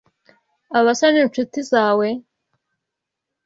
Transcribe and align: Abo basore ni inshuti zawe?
Abo 0.75 0.83
basore 0.87 1.11
ni 1.13 1.21
inshuti 1.25 1.59
zawe? 1.71 2.07